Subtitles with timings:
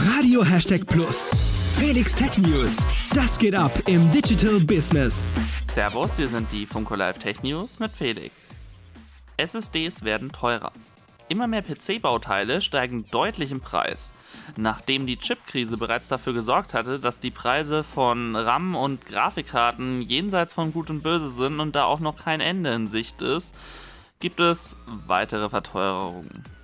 [0.00, 1.32] Radio Hashtag Plus.
[1.76, 2.86] Felix Tech News.
[3.14, 5.28] Das geht ab im Digital Business.
[5.72, 8.32] Servus, hier sind die Funko Live Tech News mit Felix.
[9.36, 10.70] SSDs werden teurer.
[11.28, 14.12] Immer mehr PC-Bauteile steigen deutlich im Preis.
[14.56, 20.54] Nachdem die Chipkrise bereits dafür gesorgt hatte, dass die Preise von RAM und Grafikkarten jenseits
[20.54, 23.52] von Gut und Böse sind und da auch noch kein Ende in Sicht ist,
[24.20, 24.76] gibt es
[25.06, 26.57] weitere Verteuerungen.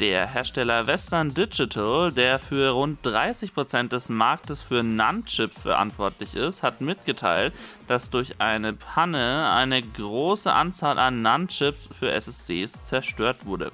[0.00, 6.80] Der Hersteller Western Digital, der für rund 30% des Marktes für NAND-Chips verantwortlich ist, hat
[6.80, 7.52] mitgeteilt,
[7.88, 13.72] dass durch eine Panne eine große Anzahl an NAND-Chips für SSDs zerstört wurde.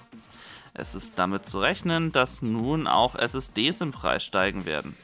[0.72, 4.96] Es ist damit zu rechnen, dass nun auch SSDs im Preis steigen werden.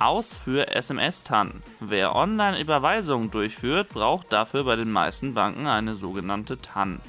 [0.00, 1.62] Aus für SMS-TAN.
[1.78, 7.00] Wer Online-Überweisungen durchführt, braucht dafür bei den meisten Banken eine sogenannte TAN.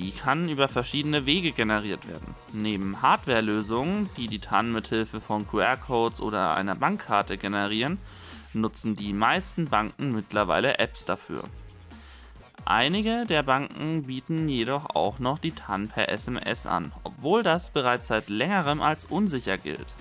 [0.00, 2.34] Die kann über verschiedene Wege generiert werden.
[2.54, 7.98] Neben Hardware-Lösungen, die die TAN mithilfe von QR-Codes oder einer Bankkarte generieren,
[8.54, 11.44] nutzen die meisten Banken mittlerweile Apps dafür.
[12.64, 18.08] Einige der Banken bieten jedoch auch noch die TAN per SMS an, obwohl das bereits
[18.08, 19.94] seit längerem als unsicher gilt.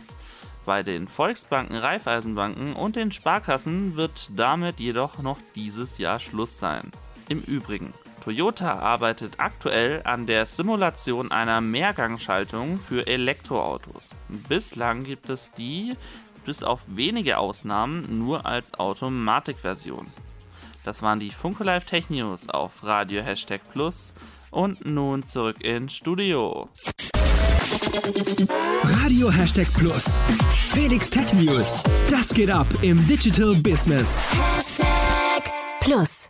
[0.66, 6.89] Bei den Volksbanken, Raiffeisenbanken und den Sparkassen wird damit jedoch noch dieses Jahr Schluss sein.
[7.28, 14.09] Im Übrigen, Toyota arbeitet aktuell an der Simulation einer Mehrgangschaltung für Elektroautos.
[14.48, 15.95] Bislang gibt es die,
[16.45, 20.08] bis auf wenige Ausnahmen, nur als Automatikversion.
[20.84, 24.14] Das waren die Funke Live Tech News auf Radio Hashtag Plus
[24.52, 26.70] und nun zurück ins Studio.
[28.84, 30.22] Radio Hashtag Plus.
[30.72, 31.84] Felix Tech News.
[32.09, 34.22] Das geht ab im Digital Business.
[34.56, 36.30] Hashtag Plus.